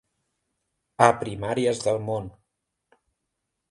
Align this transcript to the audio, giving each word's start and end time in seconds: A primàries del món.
A 1.09 1.11
primàries 1.21 1.85
del 1.87 2.03
món. 2.09 2.35